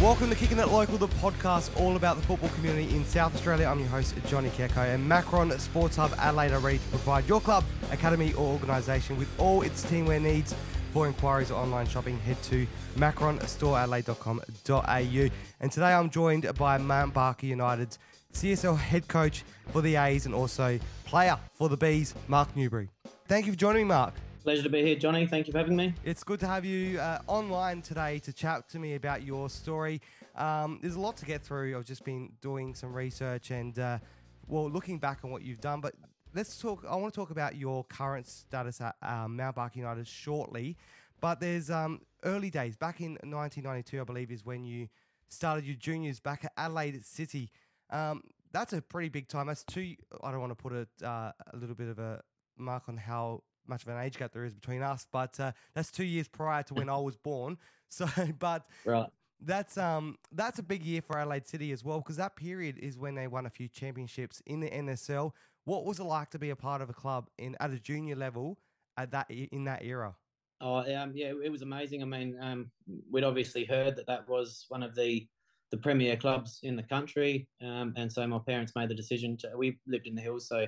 [0.00, 3.66] Welcome to Kicking It Local, the podcast all about the football community in South Australia.
[3.66, 7.40] I'm your host, Johnny Keko, and Macron Sports Hub Adelaide are ready to provide your
[7.40, 10.54] club, academy, or organisation with all its teamwear needs.
[10.92, 12.64] For inquiries or online shopping, head to
[12.96, 15.28] macronstoreadelaide.com.au.
[15.60, 17.98] And today I'm joined by Mount Barker United's
[18.34, 19.42] CSL head coach
[19.72, 22.88] for the A's and also player for the Bs, Mark Newbery.
[23.26, 24.14] Thank you for joining me, Mark.
[24.42, 25.26] Pleasure to be here, Johnny.
[25.26, 25.94] Thank you for having me.
[26.04, 30.00] It's good to have you uh, online today to chat to me about your story.
[30.36, 31.76] Um, there's a lot to get through.
[31.76, 33.98] I've just been doing some research and, uh,
[34.46, 35.80] well, looking back on what you've done.
[35.80, 35.94] But
[36.34, 36.84] let's talk.
[36.88, 40.76] I want to talk about your current status at um, Mount Barker United shortly.
[41.20, 44.88] But there's um, early days back in 1992, I believe, is when you
[45.28, 47.50] started your juniors back at Adelaide City.
[47.90, 49.48] Um, that's a pretty big time.
[49.48, 49.96] That's two.
[50.22, 52.22] I don't want to put a, uh, a little bit of a
[52.56, 55.90] mark on how much of an age gap there is between us, but uh, that's
[55.90, 57.58] two years prior to when I was born.
[57.90, 58.06] So,
[58.38, 59.08] but right.
[59.40, 62.98] that's um that's a big year for Adelaide City as well because that period is
[62.98, 65.32] when they won a few championships in the NSL.
[65.64, 68.14] What was it like to be a part of a club in at a junior
[68.14, 68.58] level
[68.98, 70.14] at that in that era?
[70.60, 72.02] Oh, um, yeah, it was amazing.
[72.02, 72.70] I mean, um,
[73.10, 75.26] we'd obviously heard that that was one of the
[75.70, 79.52] the premier clubs in the country, um, and so my parents made the decision to.
[79.56, 80.66] We lived in the hills, so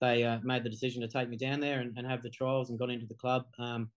[0.00, 2.70] they uh, made the decision to take me down there and, and have the trials
[2.70, 3.44] and got into the club.
[3.58, 3.90] Um,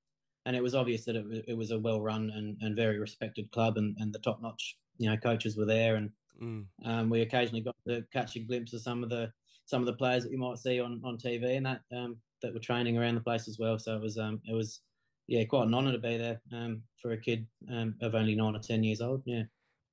[0.46, 3.52] and it was obvious that it, it was a well run and, and very respected
[3.52, 6.10] club, and, and the top notch you know coaches were there, and
[6.42, 6.66] mm.
[6.86, 9.32] um, we occasionally got to catch a glimpse of some of the
[9.66, 12.54] some of the players that you might see on, on TV and that um, that
[12.54, 13.78] were training around the place as well.
[13.78, 14.82] So it was um, it was
[15.28, 18.56] yeah quite an honour to be there um, for a kid um, of only nine
[18.56, 19.24] or ten years old.
[19.26, 19.44] Yeah,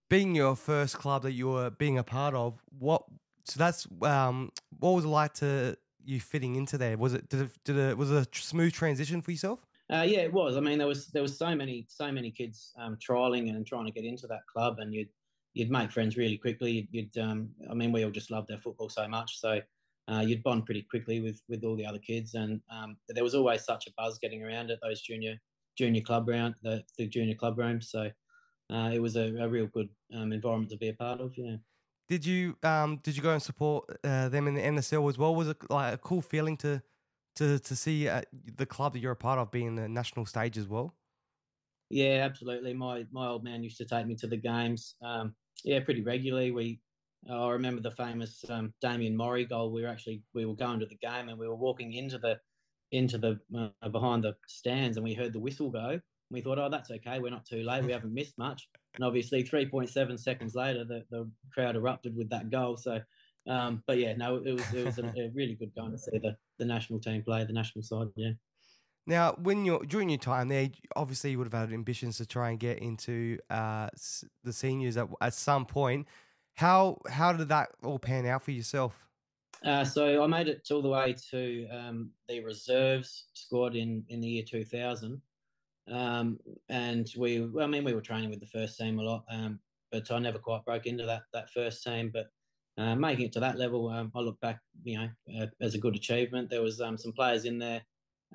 [0.09, 3.03] being your first club that you were being a part of, what
[3.45, 6.97] so that's um, what was it like to you fitting into there?
[6.97, 9.67] Was it did it, did it was it a smooth transition for yourself?
[9.93, 10.57] Uh, yeah, it was.
[10.57, 13.85] I mean, there was there was so many so many kids um, trialing and trying
[13.87, 15.09] to get into that club, and you'd
[15.53, 16.89] you'd make friends really quickly.
[16.91, 19.61] You'd, um, I mean, we all just loved our football so much, so
[20.09, 23.35] uh, you'd bond pretty quickly with with all the other kids, and um, there was
[23.35, 25.39] always such a buzz getting around at those junior
[25.77, 27.91] junior club round the, the junior club rooms.
[27.91, 28.11] So
[28.73, 31.33] uh, it was a, a real good um, environment to be a part of.
[31.37, 31.57] Yeah.
[32.09, 35.35] Did you um did you go and support uh, them in the NSL as well?
[35.35, 36.83] Was it like a cool feeling to
[37.37, 38.23] to to see uh,
[38.57, 40.95] the club that you're a part of being in the national stage as well?
[41.91, 42.75] Yeah, absolutely.
[42.75, 44.97] My my old man used to take me to the games.
[45.03, 45.35] Um,
[45.65, 46.51] yeah, pretty regularly.
[46.51, 46.81] We
[47.31, 49.73] I remember the famous um, Damien Mori goal.
[49.73, 52.39] We were actually we were going to the game and we were walking into the
[52.93, 56.01] into the uh, behind the stands and we heard the whistle go.
[56.31, 57.19] We thought, oh, that's okay.
[57.19, 57.85] We're not too late.
[57.85, 58.69] We haven't missed much.
[58.95, 62.77] And obviously, 3.7 seconds later, the, the crowd erupted with that goal.
[62.77, 63.01] So,
[63.49, 66.19] um, but yeah, no, it was it was a, a really good going to see
[66.19, 68.09] the, the national team play, the national side.
[68.17, 68.33] Yeah.
[69.07, 72.51] Now, when you're during your time there, obviously you would have had ambitions to try
[72.51, 73.89] and get into uh,
[74.45, 76.07] the seniors at, at some point.
[76.55, 78.97] How how did that all pan out for yourself?
[79.65, 84.21] Uh, so I made it all the way to um, the reserves squad in, in
[84.21, 85.21] the year 2000.
[85.91, 89.25] Um, and we, well, I mean, we were training with the first team a lot,
[89.31, 89.61] um,
[89.93, 92.11] but I never quite broke into that that first team.
[92.13, 92.27] But
[92.77, 95.09] uh, making it to that level, um, I look back, you know,
[95.41, 96.51] uh, as a good achievement.
[96.51, 97.83] There was um, some players in there.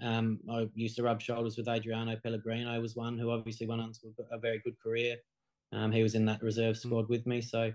[0.02, 3.92] Um, I used to rub shoulders with Adriano Pellegrino was one who obviously went on
[3.94, 5.18] to a very good career.
[5.74, 6.88] Um, he was in that reserve hmm.
[6.88, 7.72] squad with me, so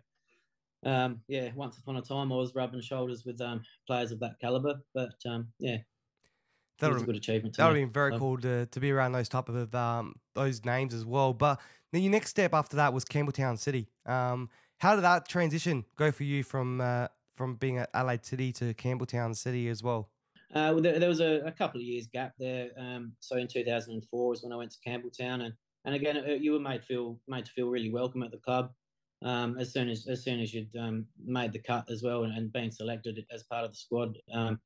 [0.87, 4.39] um, yeah, once upon a time I was rubbing shoulders with um, players of that
[4.41, 4.81] caliber.
[4.95, 5.79] But um, yeah,
[6.81, 7.57] that was a good achievement.
[7.57, 10.65] That would have been very cool to, to be around those type of um, those
[10.65, 11.33] names as well.
[11.33, 11.61] But
[11.93, 13.89] then your next step after that was Campbelltown City.
[14.07, 18.53] Um, how did that transition go for you from uh, from being at Adelaide City
[18.53, 20.11] to Campbelltown City as well?
[20.55, 22.71] Uh, well there, there, was a, a, couple of years gap there.
[22.79, 25.53] Um, so in 2004 was when I went to Campbelltown, and
[25.85, 28.73] and again uh, you were made feel made to feel really welcome at the club.
[29.23, 32.37] Um, as soon as as soon as you'd um, made the cut as well and,
[32.37, 34.61] and been selected as part of the squad, um,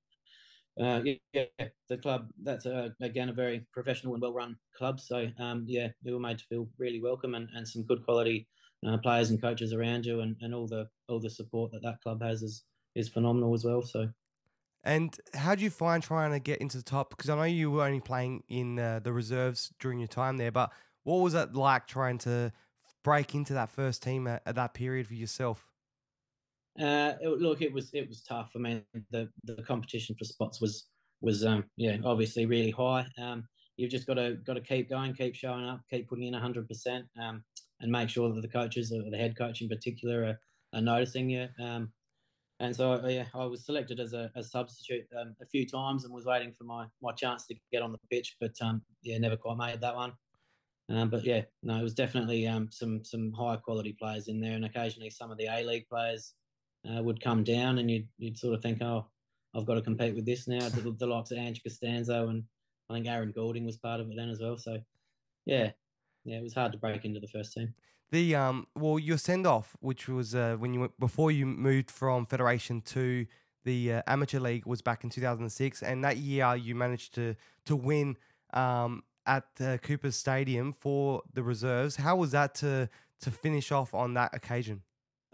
[0.81, 1.03] uh,
[1.33, 1.45] yeah,
[1.89, 5.01] the club that's a, again a very professional and well-run club.
[5.01, 8.47] So um, yeah, we were made to feel really welcome and, and some good quality
[8.87, 12.01] uh, players and coaches around you, and, and all the all the support that that
[12.03, 12.65] club has is
[12.95, 13.83] is phenomenal as well.
[13.83, 14.09] So.
[14.85, 17.11] And how do you find trying to get into the top?
[17.11, 20.53] Because I know you were only playing in uh, the reserves during your time there,
[20.53, 20.73] but
[21.03, 22.53] what was it like trying to
[23.03, 25.68] break into that first team at, at that period for yourself?
[26.81, 28.53] Uh, it, look, it was it was tough.
[28.55, 30.89] I mean, the the competition for spots was
[31.21, 33.07] was um, yeah obviously really high.
[33.21, 36.35] Um, you've just got to got to keep going, keep showing up, keep putting in
[36.35, 40.25] hundred um, percent, and make sure that the coaches, or the head coach in particular,
[40.25, 40.39] are,
[40.79, 41.49] are noticing you.
[41.61, 41.93] Um,
[42.61, 46.05] and so uh, yeah, I was selected as a, a substitute um, a few times
[46.05, 49.19] and was waiting for my, my chance to get on the pitch, but um, yeah,
[49.19, 50.13] never quite made that one.
[50.91, 54.55] Um, but yeah, no, it was definitely um, some some high quality players in there,
[54.55, 56.35] and occasionally some of the A League players
[56.89, 59.07] uh, would come down, and you'd you'd sort of think, oh,
[59.55, 60.69] I've got to compete with this now.
[60.69, 62.45] The, the likes of Ange Costanzo and
[62.91, 64.57] I think Aaron Goulding was part of it then as well.
[64.57, 64.79] So
[65.45, 65.71] yeah,
[66.25, 67.75] yeah, it was hard to break into the first team.
[68.11, 71.91] The um, well, your send off, which was uh, when you went, before you moved
[71.91, 73.27] from Federation to
[73.65, 77.35] the uh, amateur league, was back in 2006, and that year you managed to
[77.67, 78.17] to win
[78.55, 81.97] um, at uh, Cooper's Stadium for the reserves.
[81.97, 82.89] How was that to
[83.21, 84.83] to finish off on that occasion?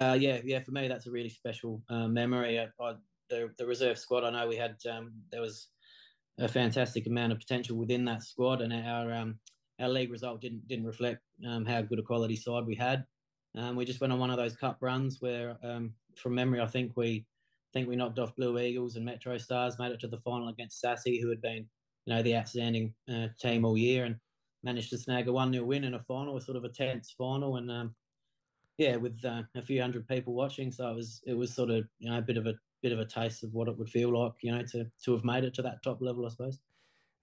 [0.01, 2.59] Uh, yeah, yeah, for me that's a really special uh, memory.
[2.59, 2.95] I, I,
[3.31, 5.69] the the reserve squad, I know we had um, there was
[6.39, 9.39] a fantastic amount of potential within that squad, and our um,
[9.81, 13.05] our league result didn't didn't reflect um, how good a quality side we had.
[13.57, 16.67] Um, we just went on one of those cup runs where, um, from memory, I
[16.67, 20.09] think we I think we knocked off Blue Eagles and Metro Stars, made it to
[20.09, 21.69] the final against Sassy, who had been
[22.07, 24.17] you know the outstanding uh, team all year, and
[24.65, 27.15] managed to snag a one 0 win in a final, a sort of a tense
[27.17, 27.71] final, and
[28.79, 31.87] yeah, with uh, a few hundred people watching, so it was it was sort of
[31.99, 32.55] you know a bit of a
[32.85, 35.25] bit of a taste of what it would feel like, you know, to to have
[35.25, 36.59] made it to that top level, I suppose.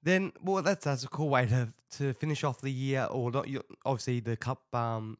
[0.01, 3.48] Then, well, that's that's a cool way to to finish off the year, or not.
[3.86, 5.19] Obviously, the cup, um,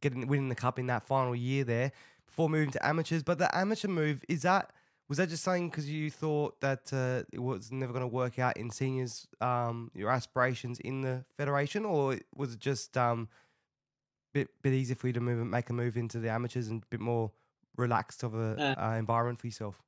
[0.00, 1.90] getting winning the cup in that final year there
[2.24, 3.24] before moving to amateurs.
[3.24, 4.72] But the amateur move is that
[5.08, 8.38] was that just saying because you thought that uh, it was never going to work
[8.38, 13.28] out in seniors, um, your aspirations in the federation, or was it just um,
[14.32, 16.82] bit bit easier for you to move and make a move into the amateurs and
[16.82, 17.32] a bit more
[17.76, 19.82] relaxed of a uh, uh, environment for yourself?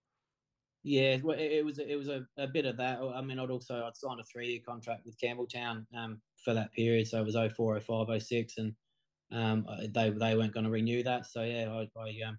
[0.85, 2.99] Yeah, well, it, it was it was a, a, bit of that.
[3.00, 6.73] I mean, I'd also I'd signed a three year contract with Campbelltown um, for that
[6.73, 8.75] period, so it was 04, 05, 06, and
[9.31, 11.27] um, they they weren't going to renew that.
[11.27, 12.39] So yeah, I, I um,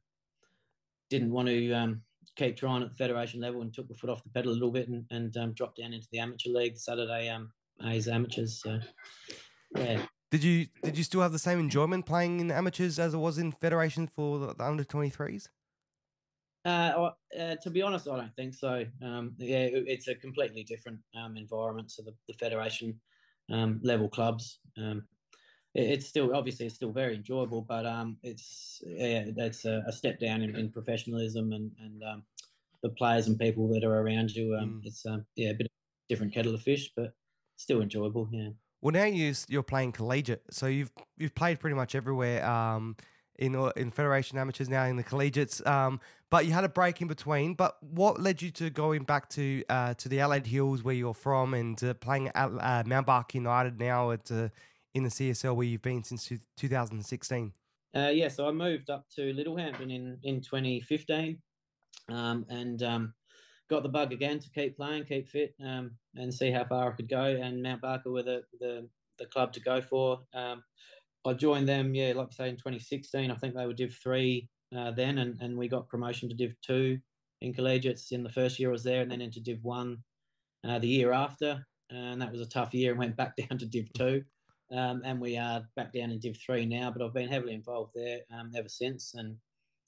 [1.10, 2.02] didn't want to um,
[2.36, 4.72] keep trying at the federation level and took the foot off the pedal a little
[4.72, 7.50] bit and, and um, dropped down into the amateur league Saturday um,
[7.86, 8.62] A's amateurs.
[8.62, 8.80] So
[9.78, 10.02] yeah.
[10.34, 13.18] Did you did you still have the same enjoyment playing in the amateurs as it
[13.18, 15.48] was in federation for the, the under twenty threes?
[16.66, 18.84] Uh, uh, to be honest, I don't think so.
[19.04, 21.92] Um, yeah, it, it's a completely different um, environment.
[21.92, 23.00] So the, the federation
[23.52, 25.04] um, level clubs, um,
[25.76, 29.92] it, it's still obviously it's still very enjoyable, but um, it's yeah, that's a, a,
[29.92, 32.24] step down in, in professionalism and and um,
[32.82, 34.58] the players and people that are around you.
[34.60, 34.80] Mm.
[34.84, 35.68] It's yeah, a bit
[36.10, 37.14] different kettle of fish, but
[37.58, 38.28] still enjoyable.
[38.32, 38.50] Yeah.
[38.84, 42.46] Well, now you you're playing collegiate, so you've you've played pretty much everywhere.
[42.46, 42.98] Um,
[43.40, 45.66] in in Federation Amateurs now in the collegiates.
[45.66, 47.54] Um, but you had a break in between.
[47.54, 51.14] But what led you to going back to uh, to the Adelaide Hills where you're
[51.14, 54.50] from and uh, playing at uh, Mount Barker United now at uh,
[54.94, 57.54] in the CSL where you've been since 2016?
[57.96, 61.38] Uh, yeah, so I moved up to Littlehampton in in 2015,
[62.10, 63.14] um, and um,
[63.70, 66.96] got the bug again to keep playing, keep fit, um, and see how far I
[66.96, 67.24] could go.
[67.24, 68.88] And Mount Barker were the the,
[69.20, 70.20] the club to go for.
[70.34, 70.64] Um,
[71.26, 73.32] I joined them, yeah, like I say, in 2016.
[73.32, 76.54] I think they were Div 3 uh, then, and, and we got promotion to Div
[76.66, 76.98] 2
[77.42, 79.98] in collegiates in the first year I was there, and then into Div 1
[80.68, 81.66] uh, the year after.
[81.90, 84.24] And that was a tough year and went back down to Div 2.
[84.72, 87.92] Um, and we are back down in Div 3 now, but I've been heavily involved
[87.96, 89.14] there um, ever since.
[89.14, 89.38] And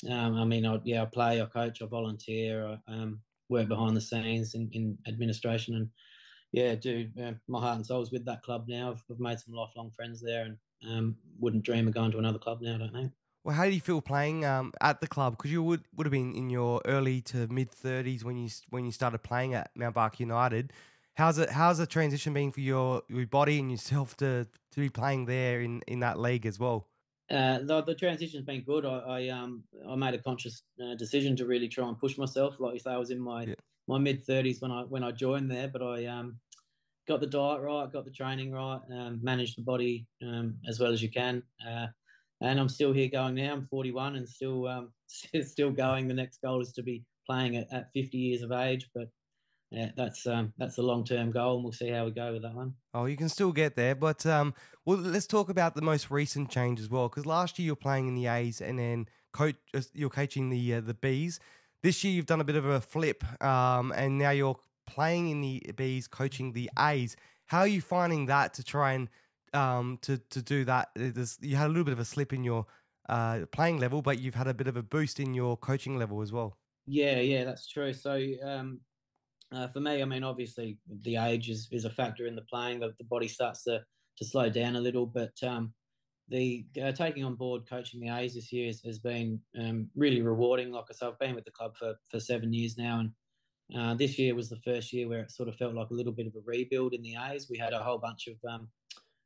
[0.10, 3.20] um, I mean, I, yeah, I play, I coach, I volunteer, I um,
[3.50, 5.76] work behind the scenes in, in administration.
[5.76, 5.90] And
[6.52, 7.08] yeah, do
[7.48, 8.92] my heart and soul is with that club now.
[8.92, 10.58] I've, I've made some lifelong friends there and
[10.90, 12.76] um, wouldn't dream of going to another club now.
[12.76, 13.10] I don't know.
[13.44, 15.38] Well, how do you feel playing um, at the club?
[15.38, 18.86] Because you would would have been in your early to mid thirties when you when
[18.86, 20.74] you started playing at Mount Barker United.
[21.14, 21.52] How's it?
[21.52, 25.62] How's the transition being for your your body and yourself to to be playing there
[25.62, 26.88] in in that league as well?
[27.32, 28.86] Uh, the, the transition's been good.
[28.86, 32.56] I, I um I made a conscious uh, decision to really try and push myself.
[32.60, 33.56] Like you say, I was in my yeah.
[33.88, 36.40] my mid thirties when I when I joined there, but I um
[37.08, 40.92] got the diet right, got the training right, um, managed the body um, as well
[40.92, 41.42] as you can.
[41.68, 41.88] Uh,
[42.42, 43.54] and I'm still here going now.
[43.54, 44.92] I'm 41 and still um,
[45.44, 46.08] still going.
[46.08, 49.08] The next goal is to be playing at, at 50 years of age, but
[49.72, 52.44] yeah, that's um, that's the long term goal, and we'll see how we go with
[52.44, 52.74] that one.
[52.94, 54.54] Oh, you can still get there, but um,
[54.86, 57.10] well, let's talk about the most recent change as well.
[57.10, 60.76] Because last year you're playing in the A's, and then coach uh, you're coaching the
[60.76, 61.40] uh, the Bs.
[61.82, 65.42] This year you've done a bit of a flip, um, and now you're playing in
[65.42, 67.16] the Bs, coaching the A's.
[67.48, 69.10] How are you finding that to try and
[69.54, 70.90] um, to to do that?
[70.96, 72.68] There's, you had a little bit of a slip in your
[73.10, 76.22] uh, playing level, but you've had a bit of a boost in your coaching level
[76.22, 76.58] as well.
[76.88, 77.94] Yeah, yeah, that's true.
[77.94, 78.80] So um,
[79.52, 82.80] uh, for me, I mean, obviously the age is, is a factor in the playing.
[82.80, 83.82] The, the body starts to
[84.18, 85.74] to slow down a little, but um,
[86.30, 90.22] the uh, taking on board coaching the A's this year has, has been um, really
[90.22, 90.72] rewarding.
[90.72, 93.12] Like I said, I've been with the club for, for seven years now, and
[93.78, 96.14] uh, this year was the first year where it sort of felt like a little
[96.14, 97.48] bit of a rebuild in the A's.
[97.50, 98.68] We had a whole bunch of um,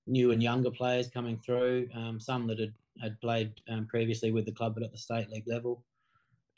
[0.07, 4.45] new and younger players coming through, um, some that had, had played um, previously with
[4.45, 5.83] the club but at the state league level.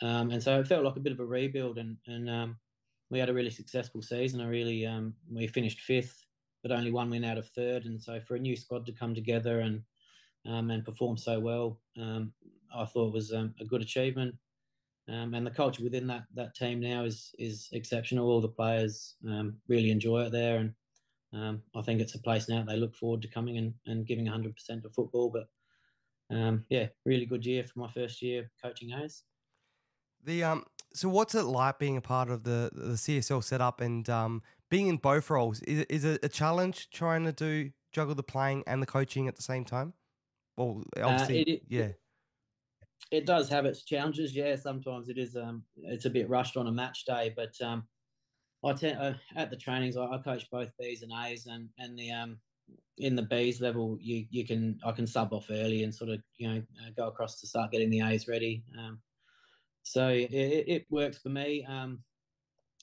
[0.01, 2.29] Um, and so it felt like a bit of a rebuild, and, and
[3.11, 4.41] we had a really successful season.
[4.41, 6.25] I really um, we finished fifth,
[6.63, 7.85] but only one win out of third.
[7.85, 9.83] And so for a new squad to come together and
[10.47, 14.33] um, and perform so well, I thought was a good achievement.
[15.07, 18.29] and the culture within that that team now is is exceptional.
[18.29, 19.15] All the players
[19.67, 20.73] really enjoy it there, and
[21.33, 24.25] um, I think it's a place now they look forward to coming and, and giving
[24.25, 25.29] 100% of football.
[25.29, 25.47] But
[26.35, 29.23] um, yeah, really good year for my first year coaching Hayes.
[30.23, 34.09] The um, so what's it like being a part of the the CSL setup and
[34.09, 35.61] um, being in both roles?
[35.61, 39.35] Is is it a challenge trying to do juggle the playing and the coaching at
[39.35, 39.93] the same time?
[40.57, 41.81] Well, uh, obviously, uh, it, yeah.
[41.81, 41.99] It,
[43.11, 44.35] it does have its challenges.
[44.35, 45.35] Yeah, sometimes it is.
[45.35, 47.87] Um, it's a bit rushed on a match day, but um,
[48.63, 51.97] I tend uh, at the trainings I, I, coach both Bs and As, and and
[51.97, 52.37] the um
[52.97, 56.21] in the Bs level you you can I can sub off early and sort of
[56.37, 58.63] you know uh, go across to start getting the As ready.
[58.77, 58.99] Um,
[59.83, 61.99] so it, it works for me, um,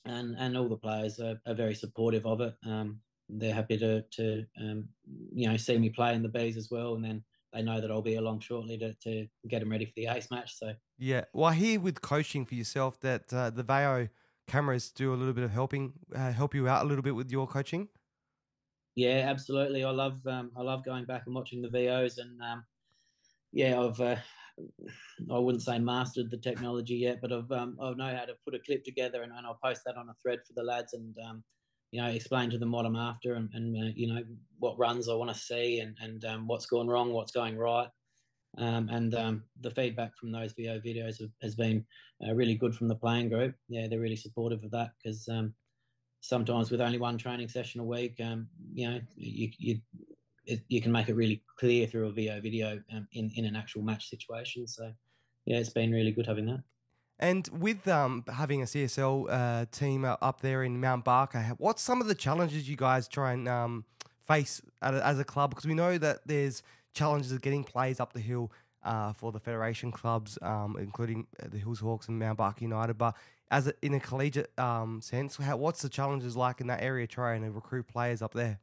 [0.04, 2.54] and and all the players are, are very supportive of it.
[2.66, 4.88] Um, they're happy to to um,
[5.32, 7.90] you know see me play in the bees as well, and then they know that
[7.90, 10.56] I'll be along shortly to, to get them ready for the Ace match.
[10.58, 14.08] So yeah, well, I hear with coaching for yourself that uh, the Veo
[14.48, 17.30] cameras do a little bit of helping uh, help you out a little bit with
[17.30, 17.88] your coaching?
[18.96, 19.84] Yeah, absolutely.
[19.84, 22.64] I love um, I love going back and watching the Veos, and um,
[23.52, 24.16] yeah, I've uh,
[25.32, 28.54] I wouldn't say mastered the technology yet, but I've um, I know how to put
[28.54, 31.14] a clip together, and, and I'll post that on a thread for the lads, and
[31.28, 31.42] um,
[31.90, 34.22] you know explain to them what I'm after, and, and uh, you know
[34.58, 37.88] what runs I want to see, and and um, what's going wrong, what's going right,
[38.58, 41.84] um, and um, the feedback from those Veo videos have, has been
[42.26, 43.54] uh, really good from the playing group.
[43.68, 45.54] Yeah, they're really supportive of that because um,
[46.20, 49.80] sometimes with only one training session a week, you know, you you
[50.48, 53.54] it, you can make it really clear through a Veo video um, in in an
[53.54, 54.66] actual match situation.
[54.66, 54.92] So
[55.44, 56.62] yeah, it's been really good having that.
[57.20, 62.00] And with um, having a CSL uh, team up there in Mount Barker, what's some
[62.00, 63.84] of the challenges you guys try and um,
[64.26, 65.50] face as a club?
[65.50, 66.62] Because we know that there's
[66.94, 68.52] challenges of getting players up the hill
[68.84, 72.94] uh, for the federation clubs, um, including uh, the Hills Hawks and Mount Barker United.
[72.94, 73.16] But
[73.50, 77.08] as a, in a collegiate um, sense, how, what's the challenges like in that area
[77.08, 78.60] trying to recruit players up there?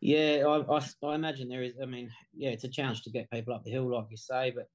[0.00, 1.74] Yeah, I, I, I, imagine there is.
[1.82, 4.54] I mean, yeah, it's a challenge to get people up the hill, like you say.
[4.54, 4.68] But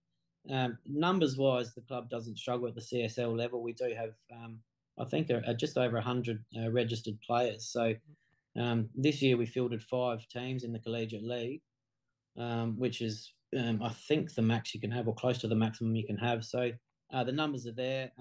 [0.54, 3.62] um, numbers wise, the club doesn't struggle at the CSL level.
[3.62, 4.60] We do have, um,
[5.00, 7.70] I think, just over 100 uh, registered players.
[7.72, 7.94] So
[8.60, 11.62] um, this year we fielded five teams in the collegiate league
[12.38, 15.56] um, which is um, I think the max you can have, or close to the
[15.56, 16.44] maximum you can have.
[16.46, 16.72] So
[17.14, 18.12] uh, the numbers are there.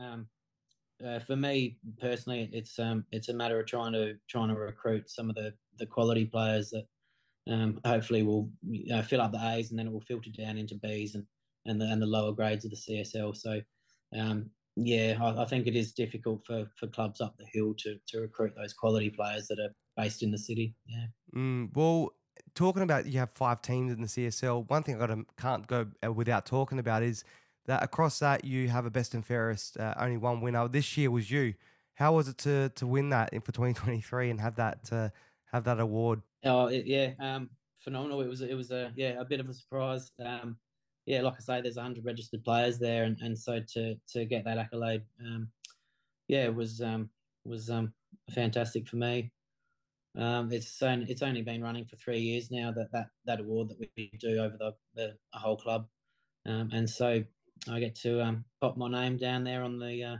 [1.04, 5.08] Uh, for me personally, it's um, it's a matter of trying to trying to recruit
[5.10, 6.86] some of the the quality players that
[7.52, 8.50] um, hopefully will
[9.06, 11.24] fill up the A's, and then it will filter down into B's and
[11.66, 13.36] and the and the lower grades of the CSL.
[13.36, 13.60] So.
[14.16, 17.96] Um, yeah, I, I, think it is difficult for, for clubs up the hill to,
[18.08, 20.74] to recruit those quality players that are based in the city.
[20.86, 21.06] Yeah.
[21.34, 22.12] Mm, well,
[22.54, 24.68] talking about you have five teams in the CSL.
[24.68, 27.24] One thing I got can't go uh, without talking about is
[27.70, 30.66] that across that you have a best and fairest, uh, only one winner.
[30.66, 31.54] This year was you.
[31.94, 35.10] How was it to to win that for 2023 and have that uh,
[35.52, 36.20] have that award?
[36.44, 37.48] Oh it, yeah, um,
[37.78, 38.22] phenomenal.
[38.22, 40.10] It was it was a yeah a bit of a surprise.
[40.24, 40.56] Um,
[41.06, 44.44] yeah, like I say, there's 100 registered players there, and, and so to to get
[44.44, 45.48] that accolade, um,
[46.26, 47.08] yeah, was um,
[47.44, 47.92] was um,
[48.34, 49.30] fantastic for me.
[50.18, 53.68] Um, it's only, it's only been running for three years now that that, that award
[53.68, 55.86] that we do over the, the whole club,
[56.46, 57.22] um, and so
[57.68, 60.16] I get to um, pop my name down there on the uh,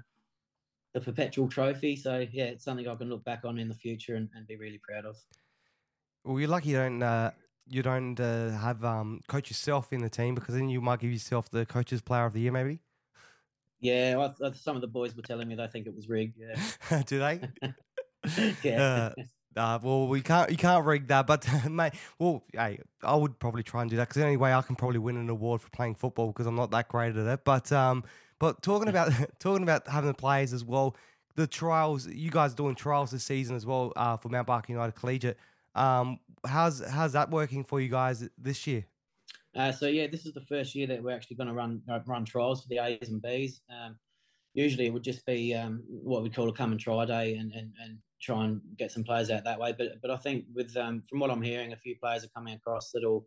[0.93, 1.97] the perpetual trophy.
[1.97, 4.57] So yeah, it's something I can look back on in the future and, and be
[4.57, 5.17] really proud of.
[6.25, 7.31] Well, you're lucky you don't uh,
[7.67, 11.13] you don't uh, have um, coach yourself in the team because then you might give
[11.13, 12.81] yourself the coaches player of the year, maybe.
[13.81, 16.37] Yeah, I, some of the boys were telling me they think it was rigged.
[16.39, 17.41] Yeah, do they?
[18.63, 19.13] yeah.
[19.57, 20.51] Uh, well, we can't.
[20.51, 21.95] You can't rig that, but mate.
[22.19, 24.77] Well, hey, I would probably try and do that because the only way I can
[24.77, 27.45] probably win an award for playing football because I'm not that great at it.
[27.45, 28.05] But um,
[28.39, 30.97] but talking about talking about having the players as well,
[31.35, 32.07] the trials.
[32.07, 35.39] You guys are doing trials this season as well uh, for Mount Barker United Collegiate.
[35.75, 38.87] Um, how's how's that working for you guys this year?
[39.57, 41.99] Uh, so yeah, this is the first year that we're actually going to run uh,
[42.07, 43.63] run trials for the A's and B's.
[43.69, 43.97] Um,
[44.55, 47.53] usually it would just be um, what we call a come and try day and,
[47.53, 49.75] and, and try and get some players out that way.
[49.77, 52.55] But but I think with um, from what I'm hearing, a few players are coming
[52.55, 53.27] across that will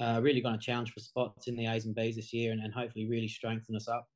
[0.00, 2.62] uh, really going to challenge for spots in the A's and B's this year, and,
[2.62, 4.08] and hopefully really strengthen us up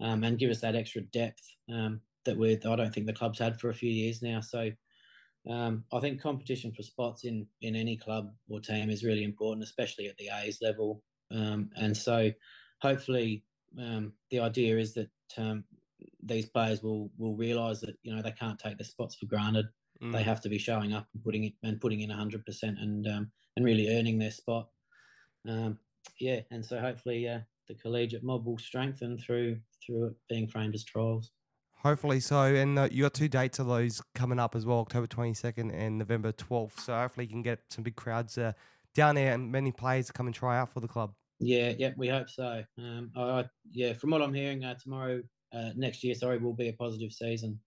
[0.00, 1.42] um, and give us that extra depth
[1.72, 4.40] um, that we I don't think the club's had for a few years now.
[4.40, 4.70] So
[5.48, 9.64] um, I think competition for spots in in any club or team is really important,
[9.64, 11.02] especially at the A's level.
[11.30, 12.30] Um, and so,
[12.80, 13.44] hopefully,
[13.80, 15.10] um, the idea is that
[16.22, 19.66] these players will will realise that you know they can't take the spots for granted.
[20.02, 20.12] Mm.
[20.12, 23.06] They have to be showing up and putting it and putting in hundred percent and
[23.06, 24.68] um, and really earning their spot.
[25.48, 25.78] Um,
[26.18, 30.74] yeah, and so hopefully uh, the collegiate mob will strengthen through through it being framed
[30.74, 31.30] as trials.
[31.82, 32.42] Hopefully so.
[32.42, 35.98] And uh, you got two dates of those coming up as well, October 22nd and
[35.98, 36.80] November 12th.
[36.80, 38.52] So hopefully you can get some big crowds uh,
[38.94, 41.12] down there and many players to come and try out for the club.
[41.38, 42.64] Yeah, yeah, we hope so.
[42.78, 45.20] Um, I, yeah, from what I'm hearing, uh, tomorrow,
[45.52, 47.58] uh, next year, sorry, will be a positive season.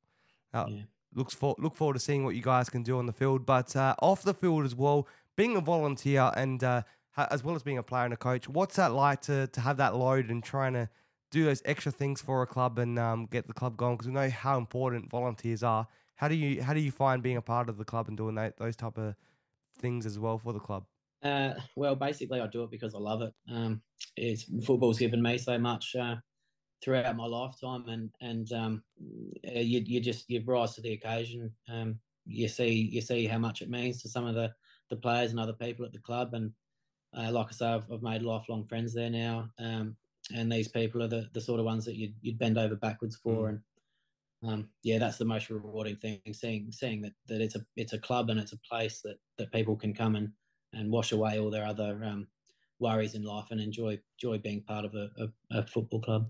[0.53, 0.81] Uh, yeah.
[1.15, 3.75] Looks for, look forward to seeing what you guys can do on the field, but
[3.75, 5.07] uh, off the field as well.
[5.35, 6.83] Being a volunteer and uh,
[7.17, 9.77] as well as being a player and a coach, what's that like to to have
[9.77, 10.89] that load and trying to
[11.31, 14.13] do those extra things for a club and um, get the club going because we
[14.13, 15.87] know how important volunteers are.
[16.15, 18.35] How do you how do you find being a part of the club and doing
[18.35, 19.15] that, those type of
[19.77, 20.85] things as well for the club?
[21.23, 23.33] Uh, well, basically, I do it because I love it.
[23.49, 23.81] Um,
[24.15, 26.15] it's football's given me so much uh,
[26.83, 28.83] throughout my lifetime, and and um,
[29.43, 31.51] you you just you rise to the occasion.
[31.71, 34.53] Um, you see you see how much it means to some of the
[34.89, 36.51] the players and other people at the club, and
[37.17, 39.49] uh, like I say, I've, I've made lifelong friends there now.
[39.59, 39.95] Um,
[40.33, 43.15] and these people are the, the sort of ones that you'd, you'd bend over backwards
[43.15, 43.49] for mm.
[43.49, 43.61] and
[44.51, 47.99] um, yeah that's the most rewarding thing seeing seeing that, that it's a it's a
[47.99, 50.29] club and it's a place that, that people can come and,
[50.73, 52.27] and wash away all their other um,
[52.79, 56.29] worries in life and enjoy enjoy being part of a, a, a football club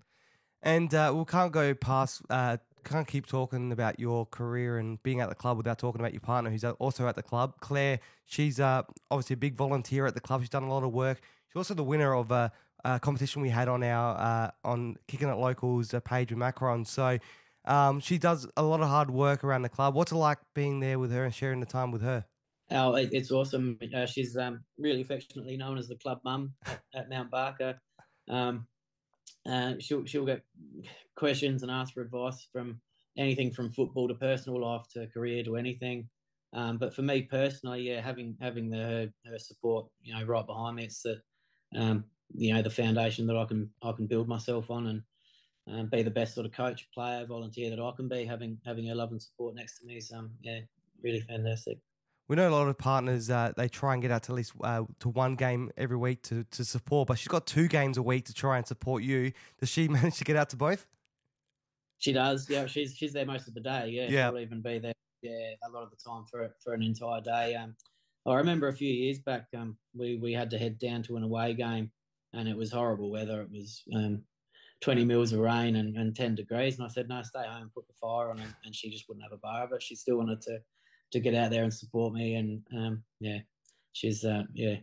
[0.61, 5.19] and uh, we can't go past uh, can't keep talking about your career and being
[5.19, 8.59] at the club without talking about your partner who's also at the club claire she's
[8.59, 11.57] uh, obviously a big volunteer at the club she's done a lot of work she's
[11.57, 12.51] also the winner of a
[12.85, 16.85] uh, competition we had on our uh, on kicking it locals uh, page with Macron.
[16.85, 17.17] So
[17.65, 19.95] um, she does a lot of hard work around the club.
[19.95, 22.25] What's it like being there with her and sharing the time with her?
[22.71, 23.79] Oh, it's awesome.
[23.95, 27.79] Uh, she's um, really affectionately known as the club mum at, at Mount Barker.
[28.29, 28.67] Um,
[29.45, 30.43] uh, she'll she'll get
[31.15, 32.79] questions and ask for advice from
[33.17, 36.09] anything from football to personal life to career to anything.
[36.53, 40.45] Um, but for me personally, yeah, having having the, her, her support, you know, right
[40.45, 41.21] behind me, it's that
[41.75, 45.01] um, you know the foundation that I can I can build myself on and
[45.71, 48.25] um, be the best sort of coach, player, volunteer that I can be.
[48.25, 50.59] Having having your love and support next to me is um yeah
[51.03, 51.77] really fantastic.
[52.29, 54.53] We know a lot of partners uh, they try and get out to at least
[54.63, 58.01] uh, to one game every week to to support, but she's got two games a
[58.01, 59.33] week to try and support you.
[59.59, 60.87] Does she manage to get out to both?
[61.97, 62.49] She does.
[62.49, 63.89] Yeah, she's she's there most of the day.
[63.89, 64.29] Yeah, yeah.
[64.29, 64.93] she'll even be there.
[65.21, 67.55] Yeah, a lot of the time for for an entire day.
[67.55, 67.75] Um,
[68.25, 71.23] I remember a few years back, um, we we had to head down to an
[71.23, 71.91] away game
[72.33, 73.41] and it was horrible weather.
[73.41, 74.21] It was um,
[74.81, 76.77] 20 mils of rain and, and 10 degrees.
[76.77, 78.39] And I said, no, stay home, put the fire on.
[78.39, 79.81] And, and she just wouldn't have a bar but.
[79.81, 80.59] She still wanted to,
[81.11, 82.35] to get out there and support me.
[82.35, 83.39] And um, yeah,
[83.93, 84.75] she's, uh, yeah,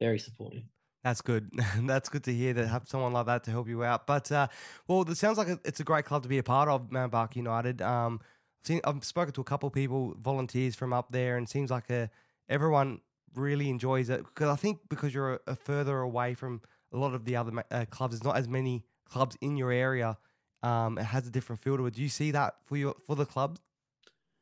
[0.00, 0.62] very supportive.
[1.04, 1.50] That's good.
[1.82, 4.06] That's good to hear that have someone like that to help you out.
[4.06, 4.48] But uh,
[4.86, 7.38] well, it sounds like it's a great club to be a part of, Mount Barker
[7.38, 7.80] United.
[7.82, 11.48] Um, I've, seen, I've spoken to a couple of people, volunteers from up there, and
[11.48, 12.10] seems like a,
[12.48, 13.00] everyone
[13.34, 16.60] really enjoys it because I think because you're a, a further away from
[16.92, 20.18] a lot of the other uh, clubs, there's not as many clubs in your area.
[20.62, 21.94] Um, it has a different feel to it.
[21.94, 23.58] Do you see that for your for the club?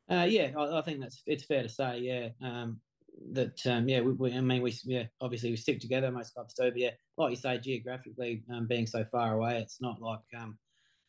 [0.09, 1.99] Uh, yeah, I, I, think that's it's fair to say.
[1.99, 2.79] Yeah, um,
[3.31, 6.11] that um, yeah, we, we, I mean, we yeah, obviously we stick together.
[6.11, 9.81] Most clubs do, but yeah, like you say, geographically um, being so far away, it's
[9.81, 10.57] not like um,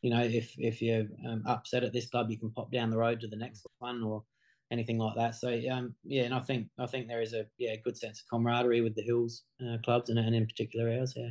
[0.03, 2.99] you know, if if you're um, upset at this club, you can pop down the
[2.99, 4.23] road to the next one, or
[4.71, 5.35] anything like that.
[5.35, 8.29] So um, yeah, and I think I think there is a yeah good sense of
[8.29, 11.15] camaraderie with the Hills uh, clubs and, and in particular ours.
[11.17, 11.31] Yeah.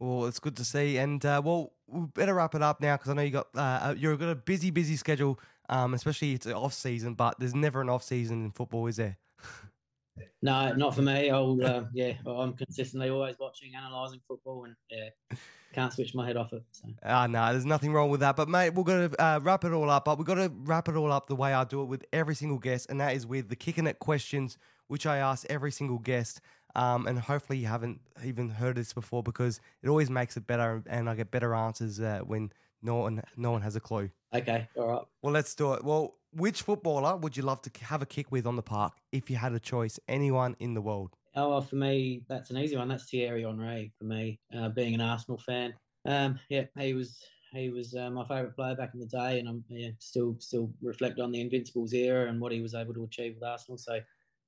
[0.00, 3.10] Well, it's good to see, and uh, well, we better wrap it up now because
[3.10, 6.46] I know you got uh, uh, you've got a busy, busy schedule, um, especially it's
[6.46, 7.14] off season.
[7.14, 9.16] But there's never an off season in football, is there?
[10.42, 11.30] no, not for me.
[11.30, 15.36] I'll uh, yeah, I'm consistently always watching, analysing football, and yeah,
[15.72, 16.62] can't switch my head off it.
[16.72, 16.88] So.
[17.04, 18.36] Ah, no, there's nothing wrong with that.
[18.36, 20.04] But mate, we're gonna uh, wrap it all up.
[20.04, 22.34] But we've got to wrap it all up the way I do it with every
[22.34, 25.98] single guest, and that is with the kicking it questions, which I ask every single
[25.98, 26.40] guest.
[26.74, 30.82] Um, and hopefully you haven't even heard this before because it always makes it better,
[30.86, 34.10] and I get better answers uh, when no one no one has a clue.
[34.34, 35.04] Okay, all right.
[35.22, 35.84] Well, let's do it.
[35.84, 39.30] Well, which footballer would you love to have a kick with on the park if
[39.30, 39.98] you had a choice?
[40.08, 41.16] Anyone in the world?
[41.34, 42.88] Oh, well, for me, that's an easy one.
[42.88, 45.74] That's Thierry Henry for me, uh, being an Arsenal fan.
[46.04, 49.48] Um, yeah, he was he was uh, my favourite player back in the day, and
[49.48, 53.04] I'm yeah, still still reflect on the Invincibles era and what he was able to
[53.04, 53.78] achieve with Arsenal.
[53.78, 54.00] So,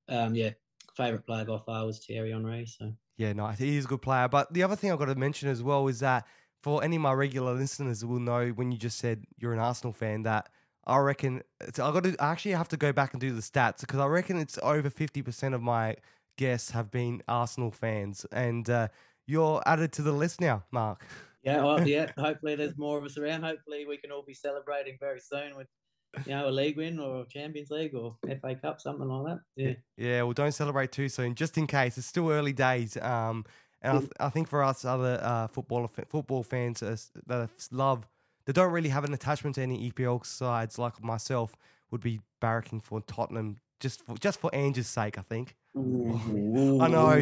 [0.09, 0.51] um, yeah,
[0.95, 2.65] favourite player by far was Thierry Henry.
[2.65, 4.27] So yeah, no, he is a good player.
[4.27, 6.25] But the other thing I've got to mention as well is that
[6.61, 9.93] for any of my regular listeners will know when you just said you're an Arsenal
[9.93, 10.49] fan that
[10.85, 13.41] I reckon it's, I got to I actually have to go back and do the
[13.41, 15.95] stats because I reckon it's over fifty percent of my
[16.37, 18.87] guests have been Arsenal fans, and uh,
[19.27, 21.03] you're added to the list now, Mark.
[21.43, 22.11] Yeah, well, yeah.
[22.17, 23.43] Hopefully, there's more of us around.
[23.43, 25.67] Hopefully, we can all be celebrating very soon with,
[26.25, 29.39] you know, a league win or Champions League or FA Cup, something like that.
[29.55, 29.73] Yeah.
[29.97, 31.97] Yeah, well, don't celebrate too soon, just in case.
[31.97, 32.97] It's still early days.
[32.97, 33.45] Um,
[33.81, 36.95] and I, th- I think for us other uh, football football fans uh,
[37.27, 38.07] that love
[38.45, 41.55] that don't really have an attachment to any EPL sides like myself
[41.89, 45.17] would be barracking for Tottenham just for just for Ange's sake.
[45.17, 45.55] I think.
[45.75, 47.15] I know.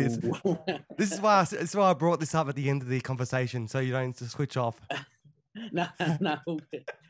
[0.97, 2.87] This is why I, this is why I brought this up at the end of
[2.87, 4.81] the conversation, so you don't switch off.
[5.71, 5.87] no,
[6.19, 6.37] no,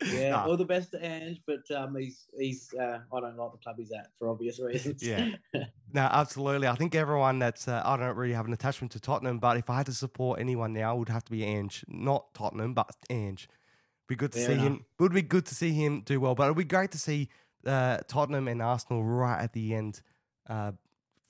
[0.05, 0.45] yeah, nah.
[0.45, 3.75] all the best to Ange, but um, he's he's uh, I don't like the club
[3.77, 5.03] he's at for obvious reasons.
[5.03, 5.31] yeah,
[5.93, 6.67] no, absolutely.
[6.67, 9.69] I think everyone that's uh, I don't really have an attachment to Tottenham, but if
[9.69, 12.95] I had to support anyone now, it would have to be Ange, not Tottenham, but
[13.09, 13.47] Ange.
[14.07, 14.65] Be good to Fair see enough.
[14.67, 14.85] him.
[14.99, 17.29] Would be good to see him do well, but it'd be great to see
[17.65, 20.01] uh, Tottenham and Arsenal right at the end,
[20.49, 20.71] uh,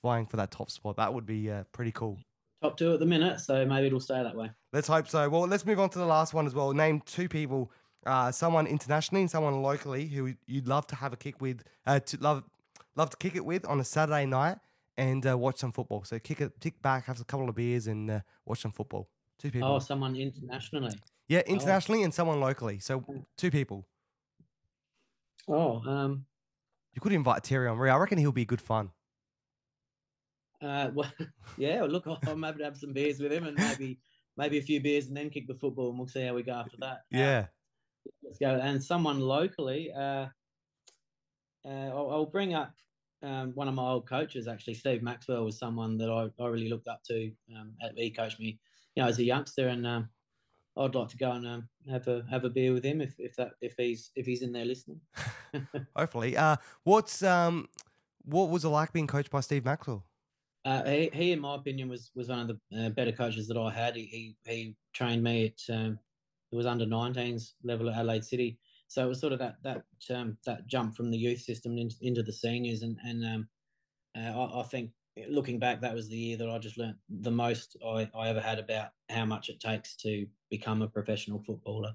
[0.02, 0.96] vying for that top spot.
[0.96, 2.18] That would be uh, pretty cool.
[2.62, 4.50] Top two at the minute, so maybe it'll stay that way.
[4.72, 5.28] Let's hope so.
[5.28, 6.72] Well, let's move on to the last one as well.
[6.72, 7.70] Name two people,
[8.06, 12.00] uh, someone internationally and someone locally who you'd love to have a kick with, uh,
[12.00, 12.44] to love
[12.96, 14.58] love to kick it with on a Saturday night
[14.96, 16.04] and uh, watch some football.
[16.04, 19.08] So kick it, kick back, have a couple of beers, and uh, watch some football.
[19.38, 19.68] Two people.
[19.68, 20.92] Oh, someone internationally.
[21.28, 21.50] Yeah, oh.
[21.50, 22.04] internationally oh.
[22.04, 22.78] and someone locally.
[22.80, 23.04] So
[23.38, 23.86] two people.
[25.48, 26.26] Oh, um,
[26.94, 27.90] you could invite Thierry Henry.
[27.90, 28.90] I reckon he'll be good fun.
[30.62, 31.10] Uh, well,
[31.56, 31.82] yeah.
[31.84, 33.98] Look, I'm happy to have some beers with him, and maybe
[34.36, 36.52] maybe a few beers, and then kick the football, and we'll see how we go
[36.52, 36.98] after that.
[37.14, 37.38] Uh, yeah.
[37.38, 38.60] Uh, let's go.
[38.62, 40.26] And someone locally, uh,
[41.64, 42.74] uh, I'll, I'll bring up
[43.22, 44.48] um, one of my old coaches.
[44.48, 47.30] Actually, Steve Maxwell was someone that I, I really looked up to.
[47.56, 48.58] Um, he coached me,
[48.94, 50.08] you know, as a youngster, and um,
[50.76, 53.36] I'd like to go and um, have a have a beer with him if, if
[53.36, 55.00] that if he's if he's in there listening.
[55.96, 56.36] Hopefully.
[56.36, 57.68] Uh, what's um,
[58.24, 60.04] what was it like being coached by Steve Maxwell?
[60.64, 63.56] Uh, he, he, in my opinion, was was one of the uh, better coaches that
[63.56, 63.96] I had.
[63.96, 65.98] He he, he trained me at um,
[66.52, 68.58] it was under 19s level at Adelaide City,
[68.90, 71.94] so it was sort of that that um, that jump from the youth system into,
[72.02, 73.48] into the seniors, and and um,
[74.18, 74.90] uh, I, I, think
[75.28, 78.40] looking back, that was the year that I just learnt the most I, I ever
[78.40, 81.92] had about how much it takes to become a professional footballer.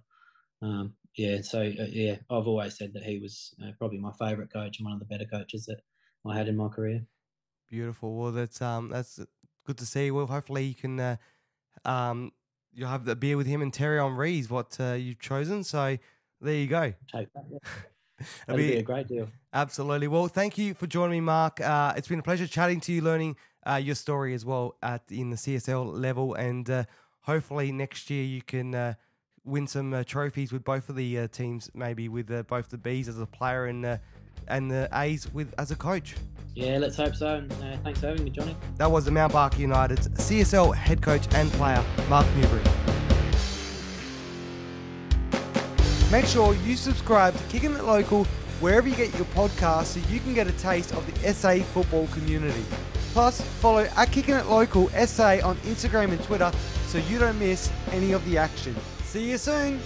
[0.62, 4.54] Um, yeah, so uh, yeah, I've always said that he was uh, probably my favourite
[4.54, 5.82] coach and one of the better coaches that
[6.26, 7.06] I had in my career.
[7.70, 8.16] Beautiful.
[8.16, 9.20] Well, that's um, that's
[9.66, 10.12] good to see.
[10.12, 11.18] Well, hopefully you can uh,
[11.84, 12.32] um,
[12.72, 15.66] you'll have the beer with him and Thierry Henry is what uh, you've chosen.
[15.66, 15.98] So
[16.46, 16.94] there you go.
[17.12, 17.44] Take that.
[17.52, 17.58] Yeah.
[18.48, 19.28] That'd be, be, a great deal.
[19.54, 20.08] Absolutely.
[20.08, 21.60] Well, thank you for joining me, Mark.
[21.60, 23.36] Uh, it's been a pleasure chatting to you, learning
[23.68, 26.84] uh, your story as well at in the CSL level, and uh,
[27.22, 28.94] hopefully next year you can uh,
[29.44, 33.08] win some uh, trophies with both of the uh, teams, maybe with both the Bs
[33.10, 34.00] as a player and
[34.48, 36.16] and the A's with as a coach.
[36.54, 37.46] Yeah, let's hope so.
[37.84, 38.56] thanks for having me, Johnny.
[38.78, 42.85] That was the Mount Barker United's CSL head coach and player, Mark Newbery.
[46.16, 48.24] Make sure you subscribe to Kicking It Local
[48.62, 52.08] wherever you get your podcasts so you can get a taste of the SA football
[52.08, 52.64] community.
[53.12, 56.54] Plus, follow at Kicking It Local SA on Instagram and Twitter
[56.88, 58.74] so you don't miss any of the action.
[59.04, 59.82] See you soon!